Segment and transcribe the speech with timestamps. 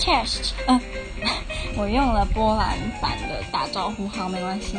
[0.00, 0.80] chest，呃，
[1.76, 4.78] 我用了波兰版的打招呼，好，没关系。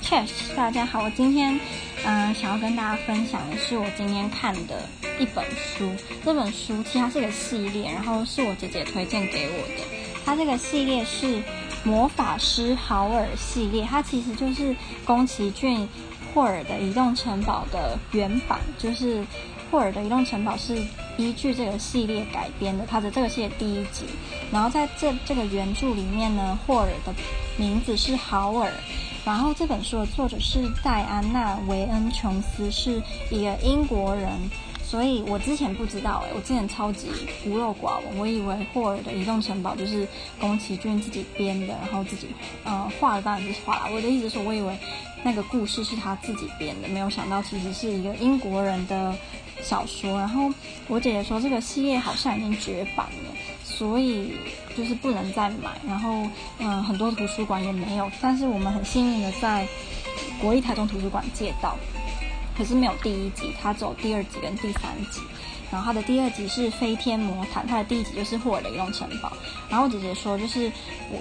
[0.00, 1.58] chest，大家好，我今天
[2.04, 4.88] 嗯、想要跟大家分享的是我今天看的
[5.18, 5.90] 一本书。
[6.24, 9.84] 这本书其实它是个系列，然后是我姐姐推荐给我的。
[10.24, 11.42] 它这个系列是
[11.82, 14.74] 魔法师豪尔系列，它其实就是
[15.04, 15.88] 宫崎骏
[16.32, 19.26] 霍尔的移动城堡的原版，就是。
[19.70, 20.76] 霍尔的移动城堡是
[21.16, 24.04] 依据这个系列改编的，它的这个系列第一集。
[24.50, 27.14] 然后在这这个原著里面呢，霍尔的
[27.56, 28.70] 名字是豪尔。
[29.24, 33.00] 然后这本书的作者是戴安娜·维恩·琼斯，是
[33.30, 34.32] 一个英国人。
[34.82, 37.06] 所以我之前不知道诶，我之前超级
[37.44, 40.08] 孤陋寡闻，我以为霍尔的移动城堡就是
[40.40, 42.26] 宫崎骏自己编的，然后自己
[42.64, 43.94] 呃画的当然就是画了。
[43.94, 44.76] 我的意思是，我以为
[45.22, 49.14] 那个故事是他自己编的，没有想到其实是一个英国人的。
[49.62, 50.50] 小说，然后
[50.88, 54.32] 我姐姐说这个系列好像已经绝版了，所以
[54.76, 55.78] 就是不能再买。
[55.86, 56.26] 然后，
[56.58, 59.66] 嗯，很多图书馆也没有，但是我们很幸运的在
[60.40, 61.76] 国立台中图书馆借到，
[62.60, 65.22] 可是没有第一集，它只有第二集跟第三集。
[65.72, 69.32] 然后它的第二集是飞天魔毯，它的第一集就是霍尔的移动城堡。
[69.70, 70.64] 然后我姐姐说，就是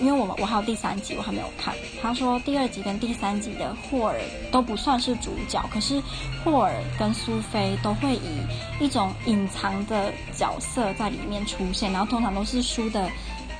[0.01, 4.19] 因为我们我还有第三集我还没有看，她说第二集跟第三集的霍尔
[4.51, 6.01] 都不算是主角，可是
[6.43, 13.09] 霍尔跟苏菲都会以一种隐藏的角色在里面出现，然后通常都是书的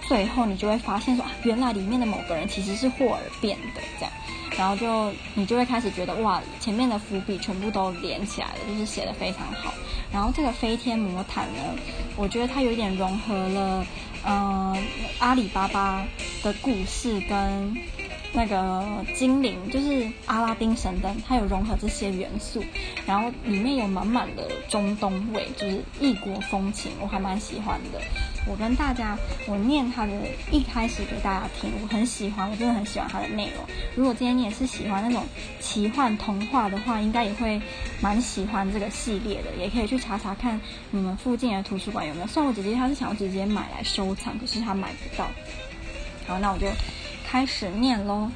[0.05, 4.11] 最后，你就会发现说，原来里面的某个人其实是霍尔变的这样。
[4.57, 9.73] 然后就你就会开始觉得哇，前面的伏笔全部都连起来了，就是写的非常好。
[10.11, 11.61] 然后这个飞天魔毯呢，
[12.15, 13.85] 我觉得它有一点融合了，
[14.25, 14.75] 嗯、
[15.19, 16.03] 阿里巴巴
[16.43, 17.77] 的故事跟
[18.31, 22.63] 那个精灵，就是阿拉丁神灯，它有融合这些元素。
[23.05, 27.99] 然后里面有满满的中东味，就是异国风情，我还蛮喜欢的。
[28.47, 30.13] 我跟大家，我念它的
[30.51, 33.63] 一开始给大家听，我很喜欢，我真的很喜欢它的内容。
[33.95, 35.25] 如果今天你也是喜欢那种
[35.59, 37.61] 奇幻童话的话，应该也会
[37.99, 39.49] 蛮喜欢这个系列的。
[39.57, 40.59] 也可以去查查看
[40.91, 42.27] 你们附近的图书馆有没有。
[42.27, 45.27] 虽然我姐姐她是想要直接买来收藏，可是她买不到。
[46.27, 46.67] 好，那我就
[47.31, 48.31] 开始念喽。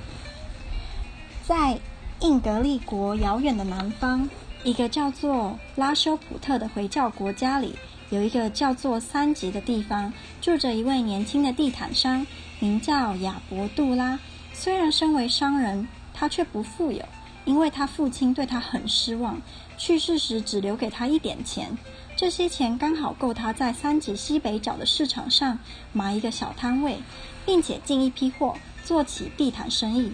[1.43, 1.79] 在
[2.19, 4.29] 印格利国遥远的南方，
[4.63, 7.73] 一个叫做拉修普特的回教国家里。
[8.11, 12.27] 有一个叫做三吉的地方，住着一位年轻的地毯商，
[12.59, 14.19] 名叫亚伯杜拉。
[14.53, 17.03] 虽然身为商人，他却不富有，
[17.45, 19.41] 因为他父亲对他很失望，
[19.75, 21.75] 去世时只留给他一点钱。
[22.15, 25.57] 这些钱刚好够他在三吉西北角的市场上
[25.91, 26.99] 买一个小摊位，
[27.43, 30.11] 并且进一批货，做起地毯生意。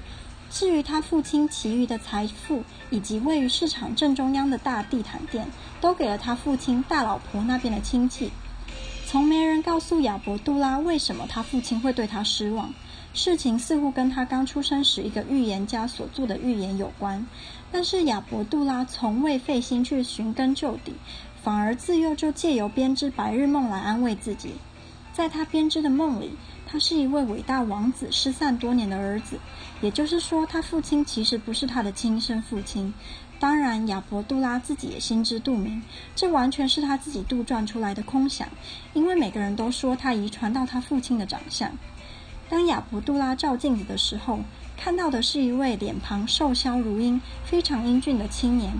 [0.52, 5.48] 至于他父亲其余的财富，以及位于市场正中央的大地毯店，
[5.80, 8.32] 都给了他父亲大老婆那边的亲戚。
[9.06, 12.74] 从没人告诉亚伯杜拉为什么他父亲会对他失望。
[13.14, 17.26] 事情似乎跟他刚出生时一个预言家所做的预言有关。
[17.72, 20.94] 但是亚伯杜拉从未费心去寻根究底，
[21.44, 24.54] 反而自幼就借由编织白日梦来安慰自己。
[25.12, 26.32] 在他编织的梦里，
[26.72, 29.40] 他是一位伟大王子失散多年的儿子，
[29.82, 32.94] 也就是说，他父亲其实不是他的亲生父亲。
[33.40, 35.82] 当然，亚伯杜拉自己也心知肚明，
[36.16, 38.48] 这完全是他自己杜撰出来的空想，
[38.94, 41.72] 因为每个人都说他遗传到他父亲的长相。
[42.50, 44.42] 当亚伯杜拉照镜子的时候，
[44.78, 48.74] 看到的是一位脸庞瘦削如鹰、非常英俊的青年。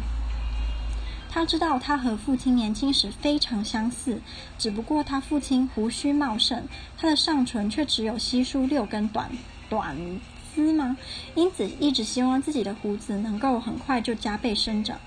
[1.32, 4.20] 他知道他和父亲年轻时非常相似，
[4.58, 6.64] 只不过他父亲胡须茂盛，
[6.98, 9.30] 他的上唇却只有稀疏六根短
[9.70, 9.96] 短
[10.54, 10.98] 丝吗？
[11.36, 14.98] 因此一直希望自己的胡子能够很快就加倍生长。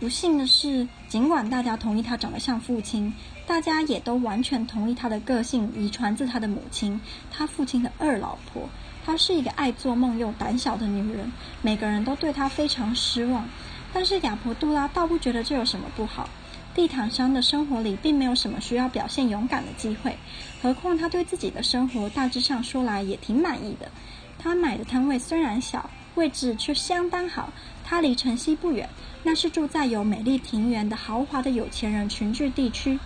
[0.00, 3.12] 不幸的是，尽管大家同意他长得像父亲，
[3.46, 6.98] 大家也都完全同意他的个性遗传自他的母亲，
[7.30, 8.66] 他父亲的二老婆。
[9.04, 11.32] 她是一个爱做梦又胆小的女人，
[11.62, 13.48] 每个人都对她非常失望。
[13.92, 16.28] 但是亚伯杜拉倒不觉得这有什么不好。
[16.72, 20.16] 地毯商的生活里并没有什么需要表现勇敢的机会，
[20.62, 23.90] 何况他对自己的生活大致上说来也挺满意的。
[24.38, 27.52] 他买的摊位虽然小，位置却相当好。
[27.84, 28.88] 他离城西不远，
[29.24, 32.98] 那是住在有美丽庭园的豪华的有钱人群聚地区。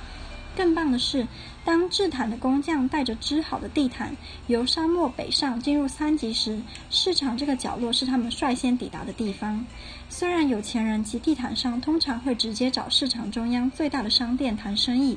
[0.54, 1.26] 更棒的是，
[1.64, 4.14] 当制毯的工匠带着织好的地毯
[4.48, 9.64] 由沙漠北上进入三级时，市场这个角落是他们率先抵达的地方。
[10.10, 15.16] 虽然有钱人及地毯商通常会直接找市场中央最大的商店谈生意，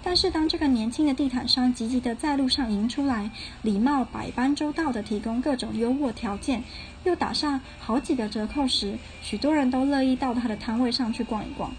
[0.00, 3.28] 但是当这个年轻的地毯商积极地在路上迎出来，
[3.62, 6.62] 礼貌百般周到地提供各种优渥条件，
[7.02, 11.72] 又打上好几个折扣时，许多人都乐意到他的摊位上去逛一逛。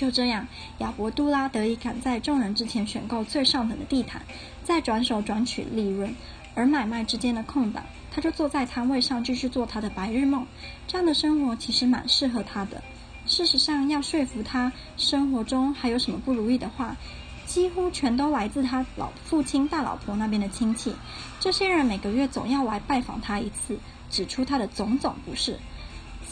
[0.00, 0.48] 就这样，
[0.78, 4.22] 亚伯杜拉得以赶在众人之前选购最上等的地毯，
[4.64, 6.16] 再转手赚取利润。
[6.54, 10.46] 而买卖之间的空档，他就坐在摊位上继续做他的白日梦。
[10.86, 12.82] 这样的生活其实蛮适合他的。
[13.26, 16.96] 事实上，要说服他生活中还有什么不如意的话，
[17.44, 20.94] 几乎全都来自他老父亲大老婆那边的亲戚。
[21.38, 25.58] 这些人每个月总要来拜访他一次，指出他的种种不是。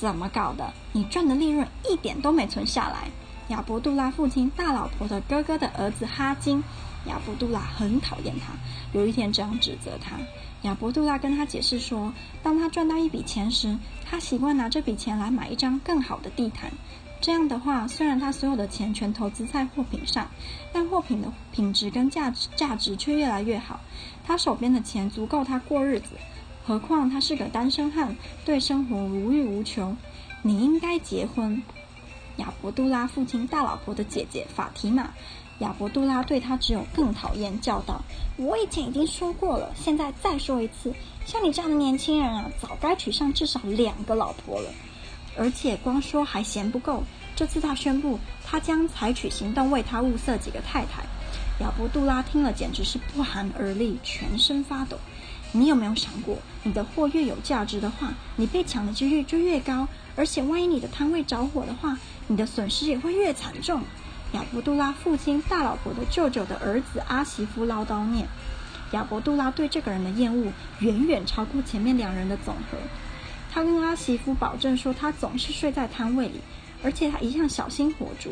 [0.01, 0.73] 怎么搞的？
[0.93, 3.11] 你赚的利润一点都没存下来。
[3.49, 6.63] 亚伯杜拉父亲大老婆的哥哥的儿子哈金，
[7.07, 8.53] 亚伯杜拉很讨厌他。
[8.93, 10.19] 有一天这样指责他，
[10.63, 12.13] 亚伯杜拉跟他解释说，
[12.43, 16.71] 当他赚到一笔钱时，他习惯拿这笔钱来买一张更好的地毯。
[17.21, 20.29] 这样的话，虽然他所有的钱全投资在货品上，
[20.73, 23.81] 但货品的品质跟价值价值却越来越好。
[24.25, 26.11] 他手边的钱足够他过日子，
[26.67, 29.97] 何况他是个单身汉，对生活无欲无求。
[30.43, 31.63] 你应该结婚。
[32.39, 35.11] 亚伯杜拉父亲大老婆的姐姐法提玛，
[35.59, 38.01] 亚伯杜拉对他只有更讨厌，叫道
[38.39, 40.93] ：“我以前已经说过了，现在再说一次，
[41.27, 44.71] 像你这样的年轻人啊，早该娶上至少两个老婆了。
[45.37, 47.03] 而且光说还嫌不够，
[47.37, 51.03] 这次他宣布，他将采取行动为他物色几个太太。”
[51.61, 54.97] 亚伯杜拉听了简直是不寒而栗，全身发抖。
[55.51, 63.83] 你有没有想过，你的货越有价值的话，你被抢的几率就越高，而且万一你的摊位着火的话，你的损失也会越惨重。
[64.33, 68.29] 亚伯杜拉父亲大老婆的舅舅的儿子阿媳夫唠叨念。
[68.93, 72.79] 亚伯杜拉对这个人的厌恶远远超过前面两人的总和。
[73.51, 76.41] 他跟阿媳夫保证说，他总是睡在摊位里，
[76.83, 78.31] 而且他一向小心火烛。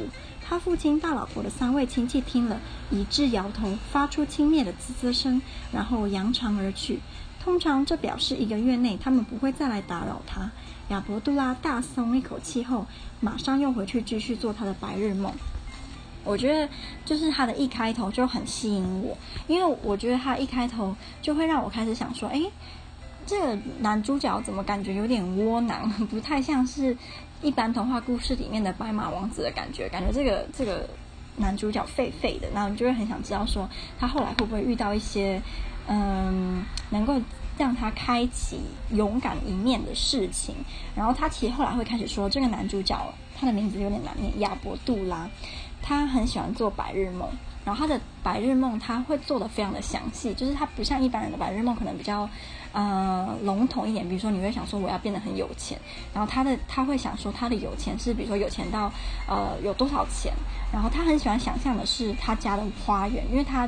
[0.48, 2.60] 他父亲大老婆的三位亲戚听了，
[2.90, 7.00] 一致摇头，发出轻蔑的啧啧声，然后扬长而去。
[7.46, 10.50] 通常这表示一个月内他们不会再来打扰他。
[10.88, 12.84] 亚伯杜拉大松一口气后，
[13.20, 15.32] 马上又回去继续做他的白日梦。
[16.24, 16.68] 我觉得
[17.04, 19.16] 就是他的一开头就很吸引我，
[19.46, 22.50] 因为我觉得他一开头就会让我开始想说，诶，
[23.24, 26.96] 这个男主角怎么感觉有点窝囊，不太像是
[27.42, 30.88] 一般童话故事里面的白马王子的感觉，感觉这个这个
[31.36, 33.68] 男主角废废的，然后你就会很想知道说
[33.98, 35.40] 他后来会不会遇到一些
[35.88, 37.20] 嗯能够。
[37.58, 38.60] 让他开启
[38.90, 40.54] 勇敢一面的事情，
[40.94, 42.94] 然后他其实后来会开始说，这个男主角
[43.34, 45.26] 他的名字有点难念，亚伯杜拉，
[45.80, 47.26] 他很喜欢做白日梦，
[47.64, 52.28] 然后他的白日梦他会做得非常的详细，就是他不像一般人的白日梦可能比较
[52.76, 55.80] 呃笼统一点，比如说你会想说我要变得很有钱，
[56.12, 58.92] 然后他的他会想说他的有钱是比如说有钱到
[59.26, 60.30] 呃有多少钱，
[60.70, 63.66] 然后他很喜欢想象的是他家的花园，因为他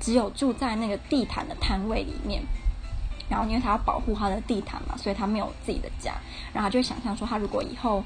[0.00, 2.42] 只有住在那个地毯的摊位里面。
[3.28, 6.12] 然后，因为他要保护他的地毯嘛，所以他没有自己的家。
[6.54, 8.00] 然后就想象说，他如果以后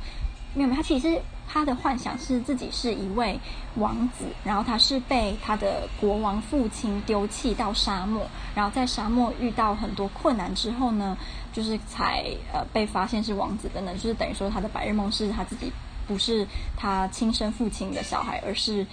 [0.54, 1.20] 没有，没有，他其实
[1.52, 3.38] 他的幻想是自己是一位
[3.74, 8.24] 王子，然后他是被他的国王父亲丢弃到沙漠，
[8.54, 11.16] 然后在沙漠遇到很多困难之后呢，
[11.52, 15.72] 就是才呃被发现是王子等等，就是等于说他的白日梦是他自己
[16.06, 18.86] 不是他亲生父亲的小孩，而是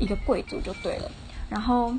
[0.00, 1.10] 一个贵族就对了。
[1.48, 1.94] 然后。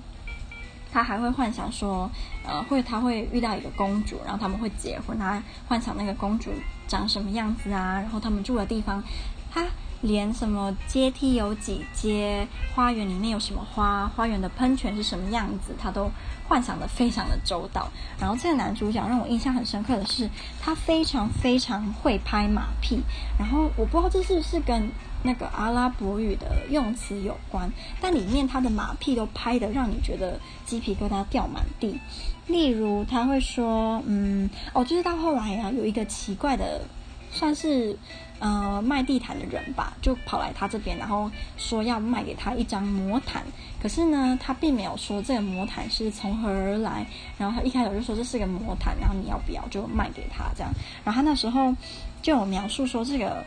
[0.94, 2.12] 他还会幻想说，
[2.46, 5.18] 呃，会他会遇到一个公主，然后他们会结婚。
[5.18, 6.52] 他幻想那个公主
[6.86, 7.94] 长什么样子啊？
[7.94, 9.02] 然后他们住的地方，
[9.50, 9.66] 他
[10.02, 16.12] 连什么阶梯有几阶，花园里面有什么花，花园的喷泉是什么样子，他都
[16.48, 17.88] 幻想得非常的周到。
[18.20, 20.30] 然后这个男主角让我印象很深刻的是，
[20.60, 23.02] 他非常非常会拍马屁。
[23.40, 24.90] 然后我不知道这是不是跟。
[25.24, 32.00] 那个阿拉伯语的用词有关，但里面他的马屁都拍得让你觉得鸡皮疙瘩掉满地。
[32.48, 36.82] 例如他会说，嗯，哦，就是到后来啊，有一个奇怪的，
[37.30, 37.96] 算是
[38.42, 43.42] 呃卖地毯的人吧，就跑来他这边，然后说要卖给他一张魔毯。
[43.82, 47.06] 可是呢，他并没有说这个魔毯是从何而来，
[47.38, 50.70] 然后他一开始就说这是个魔毯，然后你要不要就卖给他这样。
[51.06, 51.74] 然后他那时候
[52.22, 53.42] 就有描述说这个。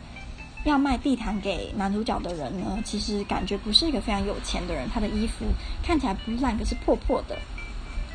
[0.64, 4.88] 要卖地毯给男主角的人呢，其实感觉不是一个非常有钱的人。
[4.88, 5.44] 他的衣服
[5.82, 7.36] 看起来不烂，可是破破的。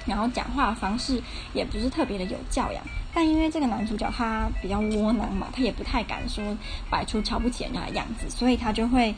[0.09, 1.21] 然后讲话的方式
[1.53, 2.83] 也不是特别的有教养。
[3.13, 6.43] 但因为这个男主角他比较窝囊嘛，他也不太敢说
[6.89, 9.15] 摆出瞧不起人家的样子，所以他就会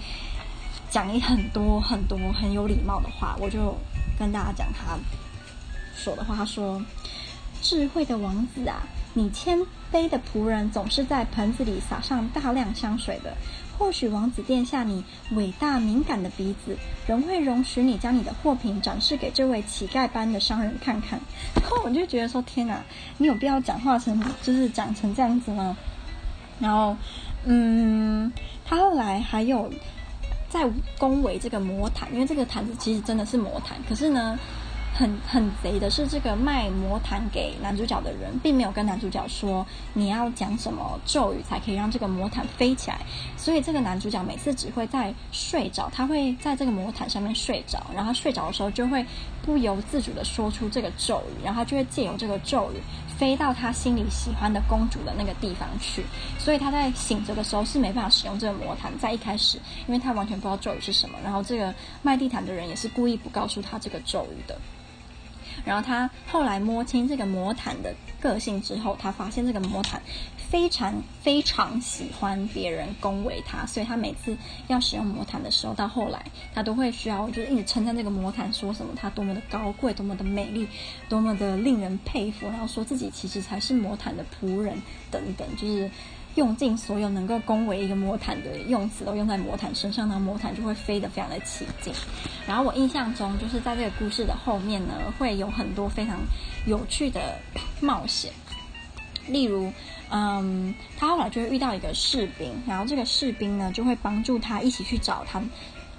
[0.89, 3.35] 讲一很多很多很有礼貌的话。
[3.39, 3.75] 我就
[4.19, 4.97] 跟大家讲他
[5.95, 6.81] 说的话，他说
[7.61, 8.83] ：“智慧的王子啊。”
[9.13, 9.59] 你谦
[9.91, 13.35] 卑的仆人总是在盆子里撒上大量香水的。
[13.77, 21.19] 或许王子殿下，你伟大敏感的鼻子仍会容许你将你的货品展示给这位乞丐般的商人看看。
[21.55, 22.81] 然 后我就觉得说：天哪，
[23.17, 25.75] 你有必要讲话成就是讲成这样子吗？
[26.59, 26.95] 然后，
[27.45, 28.31] 嗯，
[28.63, 29.71] 他后来还有
[30.49, 34.37] 在恭维这个魔毯，因为这个毯子其实真的是魔毯，可是呢。
[34.93, 42.99] 很很贼的是，这个卖魔毯给男主角的人，并没有跟男主角说你要讲什么咒语才可以让这个魔毯飞起来。
[43.37, 49.03] 所以这个男主角每次只会在睡着，他会在这个魔毯上面睡着，然后他睡着的时候就会
[49.41, 52.77] 不由自主的说出这个咒语，然后他就会借由这个咒语
[53.17, 56.03] 飞到他心里喜欢的公主的那个地方去。
[56.37, 59.57] 所以他在醒着的时候是没办法使用这个魔毯，在一开始，
[59.87, 61.17] 因为他完全不知道咒语是什么。
[61.23, 64.59] 然后这个卖地毯的人也是故意不告诉他这个咒语的。
[65.65, 70.01] 然后他后来摸清这个魔毯的个性之后，他发现这个魔毯
[70.37, 74.37] 非常非常喜欢别人恭维他，所以他每次
[74.67, 80.67] 要使用魔毯的时候，到后来他都会需要就是一直称赞这个魔毯，说什么他多么的高贵，多么的美丽，
[81.07, 85.89] 多么的令人佩服，然后说自己其实才是魔毯的仆人等等，就是。
[86.35, 91.93] 用尽所有能够恭维一个魔毯的用词都用在魔毯身上，那魔毯就会飞得非常的起劲。
[92.47, 96.19] 然后我印象中，就是在这个故事的后面呢，会有很多非常
[96.65, 97.37] 有趣的
[97.81, 98.31] 冒险。
[99.27, 99.71] 例如，
[100.09, 105.41] 嗯，他后来就会遇到一个士兵，然后这个士兵呢就会帮助他一起去找他。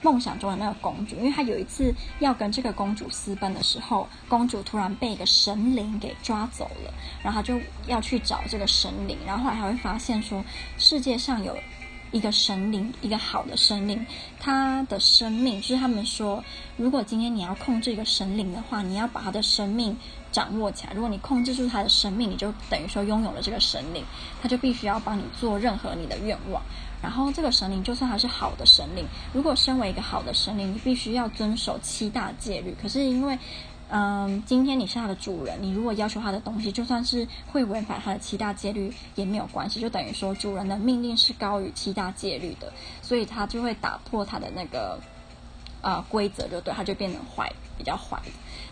[0.02, 6.92] 梦想中的那个公主，因为他有一次要跟这个公主私奔的时候，公主突然被一个神灵给抓走了，
[7.22, 10.44] 然后他就要去找这个神灵，然后后来还会发现说，
[10.76, 11.56] 世界上有
[12.12, 14.06] 一个神灵，一个好的神灵，
[14.38, 16.44] 他的生命就是他们说，
[16.76, 19.96] 如果今天你要控制一个神灵的话，你要把他的生命
[20.30, 24.04] 掌握起来，如果你控制住他的生命，你就等于说拥有了这个神灵，
[24.40, 26.62] 他就必须要帮你做任何你的愿望。
[27.02, 32.76] 然后这个神灵就算他是好的神灵，如果身为一个好的神灵，你必须要遵守七大戒律。
[32.80, 33.36] 可是因为，
[33.94, 42.72] 嗯，今天你是他的主人，你如果要求他的东西，就算是会违反他的七大戒律也没有关系，就等于说主人的命令是高于七大戒律的，
[43.02, 44.98] 所以他就会打破他的那个，
[45.82, 48.18] 呃，规则，就对，他就变成坏，比较坏。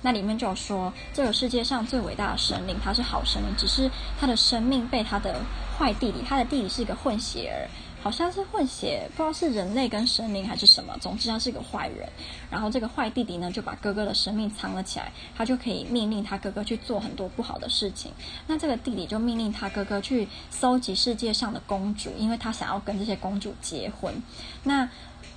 [0.01, 5.39] 那里面就有说，这个世界上最伟大的神灵，他是好神灵，只是他的生命被他的
[5.79, 7.69] 坏弟弟，他的弟弟是一个混血儿。
[8.03, 10.97] 好像是混血，不知道是人类跟神灵还是什么。
[11.01, 12.09] 总之他是个坏人。
[12.51, 18.11] 然后这个坏弟弟呢，就把哥哥的生命藏了起来，他就可以命令他哥哥去做很多不好的事情。
[18.47, 24.15] 那这个弟弟就命令他哥哥去搜集世界上的公主，因为他想要跟这些公主结婚。
[24.65, 24.89] 那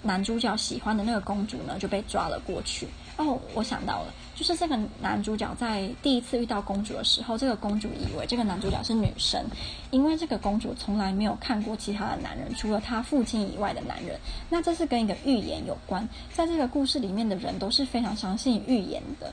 [0.02, 2.88] 男主角喜欢的那个公主呢，就被抓了过去。
[3.18, 9.46] 哦，我想到了，就是这个男主角在第一次遇到公主的时候，这个公主以为这个男主角是女生，
[9.92, 14.20] 因为这个公主从来没有看过其他的男人，除了她父亲以外的男人。
[14.50, 19.32] 那这是跟一个预言有关，在这个故事里面的人都是非常相信预言的。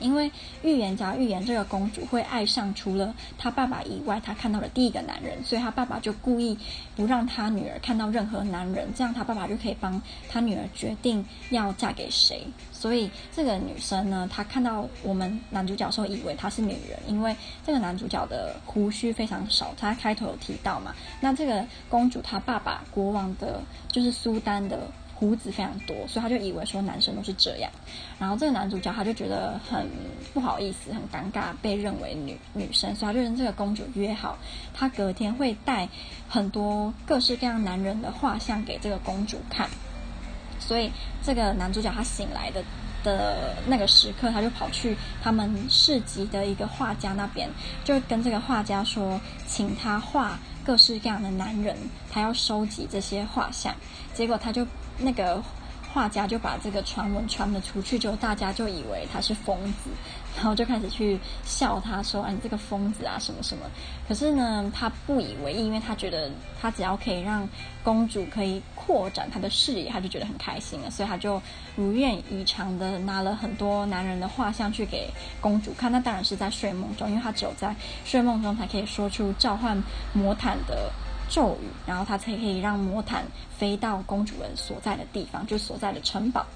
[0.00, 0.30] 因为
[0.62, 6.56] 预言家预言这个公主会爱上除了她爸爸以外她看到的第一个男人，所以她爸爸就故意
[6.94, 12.46] 不让她女儿看到任何男人，这样她爸爸就可以帮她女儿决定要嫁给谁。
[12.72, 17.34] 所以这个女生呢，她看到我们男主角时候，以为她是女人，因为
[17.64, 20.94] 这个男主角的胡须非常少，他开头有提到嘛。
[21.20, 24.80] 那这个公主她爸爸国王的就是苏丹的。
[25.18, 27.70] 胡子非常多，所以他就以为说男生都是这样。
[28.18, 29.88] 然后这个男主角他就觉得很
[30.34, 34.36] 不好意思、很尴尬，被认为女女生，所以他就跟这个公主约好，
[34.74, 35.88] 他隔天会带
[36.28, 39.66] 很多各式各样男人的画像给这个公主看。
[40.60, 40.90] 所以
[41.22, 42.62] 这个男主角他醒来的
[43.02, 47.48] 的那个时刻，他就跑去他们市集的一个画家那边，
[47.84, 51.76] 就跟这个画家说，请他画各式各样的男人，
[52.10, 53.72] 他要收集这些画像。
[54.12, 54.66] 结果他就。
[54.98, 55.42] 那个
[55.92, 59.90] 画家就把这个传闻传了出去，就大家就以为他是疯子，
[60.36, 63.64] 然后就开始去笑他说：“哎，你这个疯子啊，什么什么。”
[64.06, 67.48] 可是呢，他不以为意，因为他觉得他只要可以让
[67.82, 71.42] 公主可以扩展他的视野，他就觉得很开心了，所以他就
[71.74, 75.90] 如愿以偿的拿了很多男人的画像去给公主看。
[75.90, 77.74] 那当然是在睡梦中，因为他只有在
[78.04, 80.92] 睡梦中才可以说出召唤魔毯的。
[81.28, 83.24] 咒语，然后他才可以让魔毯
[83.58, 86.46] 飞到公主人所在的地方，就所在的城堡。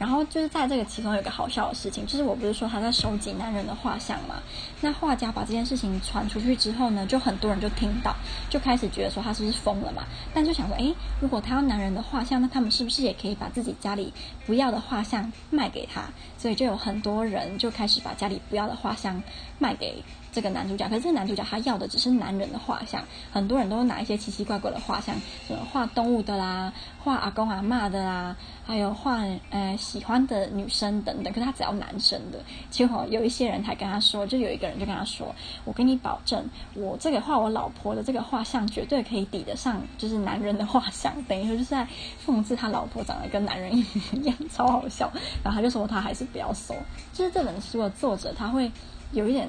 [0.00, 4.36] 然后就是在这个其中有个好笑的事情，就是我不是说他在收集男人的画像嘛？
[4.80, 8.16] 那画家把这件事情传出去之后呢，就很多人就听到，
[8.48, 10.02] 就开始觉得说他是不是疯了嘛？
[10.32, 14.10] 但就想说，诶，如果他要男人的画像，那他们是不是也可以把自己家里
[14.46, 16.08] 不要的画像卖给他？
[16.38, 19.22] 所以就有很多人就开始把家里不要的画像
[19.58, 20.02] 卖给
[20.32, 20.88] 这个男主角。
[20.88, 25.14] 可是这个男主角他要的只是男人的画像，很多人都拿一些奇奇怪怪的画像，
[25.46, 26.72] 什么画动物的啦，
[27.02, 29.20] 画阿公阿嬷的啦，还有画
[29.50, 29.76] 呃。
[29.80, 32.38] 喜欢的女生等等，可是他只要男生的。
[32.70, 35.34] 结果有一些人还跟他说，就有一个人就跟他说
[35.64, 41.88] ：“我跟你保证，我这个画我老婆的这个画像绝对可以抵得上，就是男人的画像。”等于说就是在
[42.24, 45.10] 讽刺他老婆长得跟男人一样，超好笑。
[45.42, 46.74] 然后他就说他还是不要收。
[47.12, 48.70] 就是这本书的作者他会
[49.12, 49.48] 有一点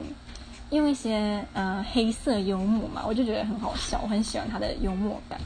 [0.71, 5.39] 用一些呃黑色幽默嘛，我就觉得很好笑，我很喜欢他的幽默感。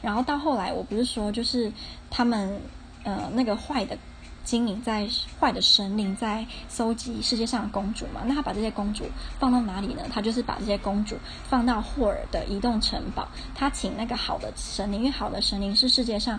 [0.00, 1.70] 然后到后来，我不是说就是
[2.10, 2.60] 他们
[3.04, 3.96] 呃那个坏的
[4.44, 8.22] 精灵在坏的神灵在搜集世界上公主嘛？
[8.26, 9.04] 那他把这些公主
[9.38, 10.02] 放到哪里呢？
[10.12, 11.16] 他就是把这些公主
[11.48, 13.28] 放到霍尔的移动城堡。
[13.54, 16.38] 他请那个好的神灵，因为好的神灵是世界上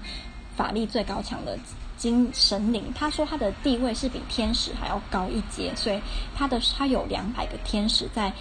[0.56, 1.58] 法力最高强的
[1.98, 2.92] 精神灵。
[2.96, 6.02] 他说他的地位是比天使还要高一阶，所以
[6.36, 8.32] 他的他有两百个天使在。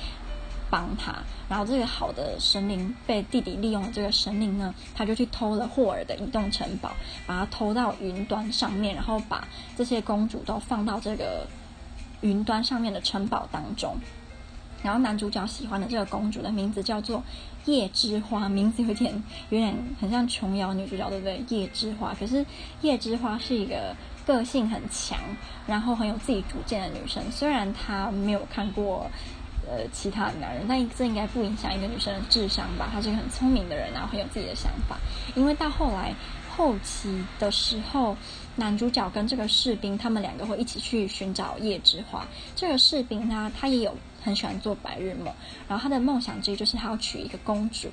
[0.73, 1.15] 帮他，
[1.51, 3.91] 然后这个好的神灵被弟弟利用了。
[3.93, 6.91] 这个神灵呢，他就去偷了霍尔的移动城堡，
[7.27, 11.47] 把它偷到云端上面，然后把这些公主都放到这个
[12.23, 13.95] 云端上面的城堡当中。
[14.83, 17.23] 然后男主角喜欢的这个公主的名字叫做
[17.67, 21.45] 叶之花，名字有点有点很像琼瑶女主角，对不对？
[21.49, 22.45] 叶之花，可是
[22.81, 23.95] 叶之花是一个
[24.27, 25.19] 个性很强，
[25.67, 27.23] 然后很有自己主见的女生。
[27.31, 29.11] 虽然她没有看过。
[29.65, 32.91] 呃，其他的男人，但这应该不影响一个女生的智商吧？
[32.93, 34.99] 她是一个很聪明的人，然后很有自己的想法。
[35.37, 36.13] 因为到后来
[36.51, 38.17] 后期的时候，
[38.57, 42.27] 男主角跟这个士兵，他们两个会一起去寻找叶之花。
[42.57, 45.33] 这个士兵呢，他也有很喜欢做白日梦，
[45.69, 47.89] 然后他的梦想之一就是他要娶一个公主。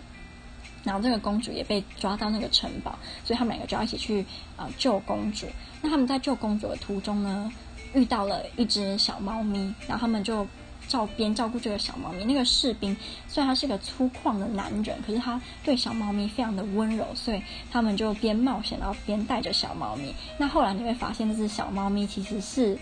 [0.84, 4.22] 然后这个公主也被抓到那个城堡，所以他们两个就要一起去
[4.56, 5.46] 啊、呃、救公主。
[5.82, 7.52] 那他们在救公主的途中呢，
[7.94, 10.48] 遇到了一只小猫咪，然后他们就。
[10.88, 20.12] 照边照顾这个小猫咪，那个士兵虽然他是个粗犷的男人，可是他对小猫咪非常的温柔，所以他们就边冒险，然后边带着小猫咪。
[20.40, 22.76] 那后来你会发现，这只小猫咪其实是，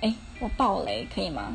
[0.00, 1.54] 哎，我爆雷可以吗？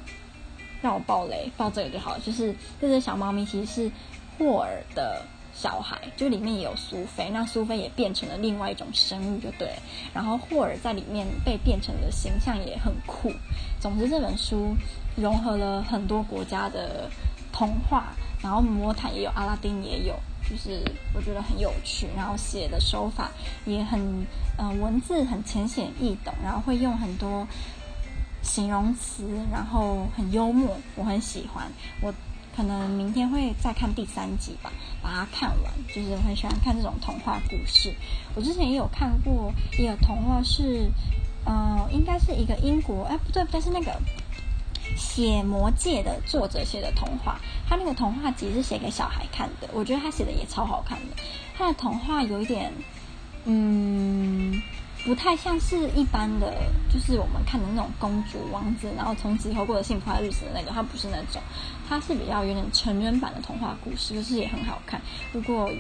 [0.82, 2.20] 让我爆雷，爆这个就好了。
[2.20, 3.92] 就是这只小猫咪其实是
[4.38, 5.22] 霍尔的
[5.54, 9.70] 小孩，就里面也有苏菲，那苏菲也变成了另外一种生物，就对。
[10.14, 13.32] 然后霍尔在里面被变成的形象也很酷。
[13.80, 14.76] 总之这本书。
[15.18, 17.12] 融合了很多国家的
[17.52, 20.16] 童话，然后魔毯也有，阿拉丁也有，
[20.50, 20.82] 就是
[21.14, 22.08] 我觉得很有趣。
[22.16, 23.30] 然后写的手法
[23.66, 24.00] 也很，
[24.58, 27.46] 嗯、呃，文字很浅显易懂，然后会用很多
[28.42, 31.72] 形容词，然后很幽默，我很喜欢。
[32.02, 32.14] 我
[32.56, 35.72] 可能明天会再看第三集吧，把它看完。
[35.94, 37.94] 就是我很喜欢看这种童话故事。
[38.36, 40.92] 我之前也有看过一个童话是，
[41.46, 44.00] 呃，应该是一个英国，哎，不对不对，是那个。
[44.98, 51.16] 写《魔戒》的作者写的童话，他那个童话集是写给小孩看的，我觉得他写的也超好看的。
[51.58, 52.74] 他的童话有一点，
[53.46, 54.62] 嗯，
[55.04, 56.54] 不太像是一般的，
[56.92, 61.42] 就是我们看的那种公主王子，然后从此以后过着幸福的日子的那个，它不是那种，
[61.90, 65.02] 它是比较有点成人版的童话故事，就是也很好看。
[65.34, 65.72] 如果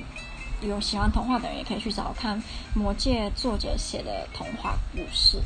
[0.62, 2.38] 有喜欢童话的人，也可以去找看
[2.73, 5.39] 《魔界》作者写的童话故事。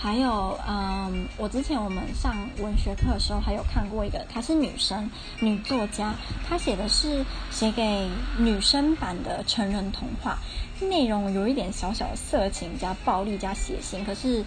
[0.00, 6.14] 还有，嗯，我之前我们上文学课的时候，还有看过一个，她是女生，女作家，
[6.48, 8.08] 她写的是写给
[8.38, 10.38] 女生版的成人童话，
[10.80, 14.44] 内容有一点小小的色情加暴力加血腥，可是，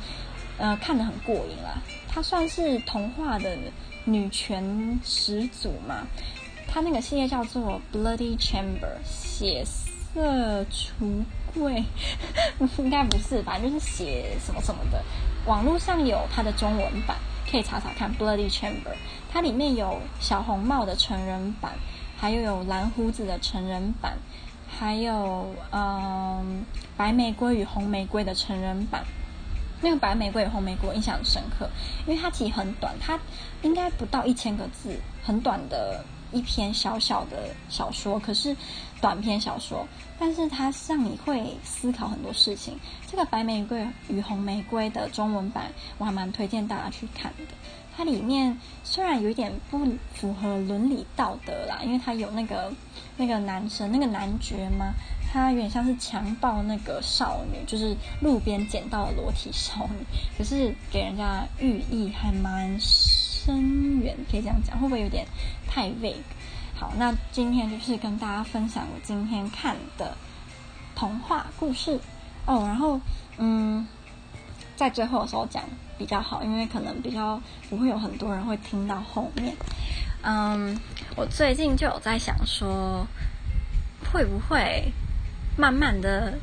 [0.58, 1.82] 呃，看得很过瘾啦。
[2.08, 3.58] 她算是童话的
[4.06, 6.08] 女权始祖嘛，
[6.66, 11.84] 她那个系列叫做《Bloody Chamber》，血色橱柜，
[12.78, 15.04] 应该不是，反正就是写什么什么的。
[15.46, 17.18] 网络上有它的中文版，
[17.50, 18.74] 可以查查看《Bloody Chamber》。
[19.32, 21.72] 它里面有小红帽的成人版，
[22.18, 24.18] 还有有蓝胡子的成人版，
[24.70, 26.64] 还有嗯
[26.96, 29.04] 白玫瑰与红玫瑰的成人版。
[29.84, 31.68] 那个白玫瑰与红玫瑰我印象深刻，
[32.06, 33.20] 因为它其实很短，它
[33.64, 38.56] 应该不到一千个字，很短的一篇小小的小说，可是
[39.02, 39.86] 短篇小说。
[40.18, 42.78] 但是它让你会思考很多事情。
[43.10, 47.54] 这个《白玫瑰与红玫瑰》的中文版，我还蛮推荐大家去看的。
[47.98, 52.72] 它里面虽然有一点不符合伦理道德啦，因为它有那个
[53.18, 54.94] 那个男生那个男爵嘛，
[55.34, 60.06] 他有点像是强暴那个少女，就是路边捡到的裸体少女。
[60.38, 65.26] 可是给人家寓意还蛮深远，可以这样讲，会不会有点
[65.68, 66.14] 太 vague？
[66.82, 70.18] 好，那今天就是跟大家分享我今天看的
[70.96, 72.00] 童话故事
[72.48, 72.64] 哦。
[72.66, 73.00] 然后，
[73.38, 73.86] 嗯，
[74.76, 75.64] 在最后的时候讲
[75.96, 77.40] 比较好，因为可能比较
[77.70, 79.56] 不会有很多人会听到后面。
[80.24, 80.76] 嗯，
[81.16, 83.06] 我最近就有在想说，
[84.12, 84.92] 会不会
[85.56, 86.34] 慢慢的，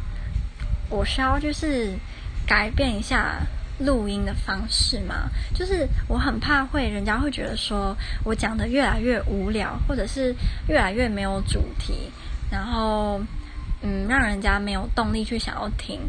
[0.89, 1.99] 我需要就是
[2.47, 3.41] 改变一下
[3.79, 5.29] 录音的方式吗？
[5.55, 10.35] 就是我很怕会人家会觉得说我讲的越来越无聊，或者是
[10.69, 12.11] 越来越没有主题，
[12.51, 13.21] 然后
[13.83, 16.01] 嗯，让人家没有动力去想要听。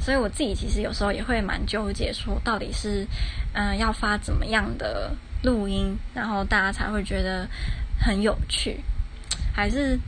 [0.00, 3.06] 所以我自己其实有时候也会蛮纠结，说到底是
[3.52, 7.46] 嗯、要发怎么样的录音，然后大家才会觉得
[7.98, 8.80] 很有趣，
[9.54, 9.98] 还是？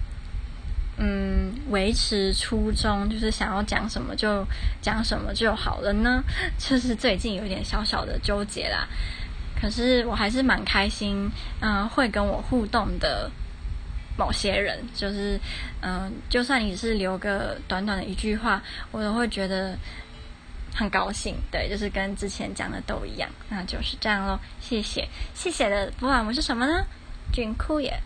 [0.98, 4.46] 嗯，维持初衷，就是想要讲什么就
[4.80, 6.22] 讲什么就好了呢？
[6.58, 8.86] 就是最近有点小小的纠结啦。
[9.60, 13.30] 可是我还是蛮开心，嗯、会跟我互动的
[14.18, 15.38] 某些人，就是
[15.80, 19.78] 嗯、就算你是留个短短的一句话，我都会觉得
[20.74, 21.36] 很高兴。
[21.50, 24.38] 对，就是跟之前讲的都一样，那就是这样喽。
[24.60, 26.84] 谢谢，谢谢的不然我是什么呢？
[27.32, 27.98] 俊酷耶。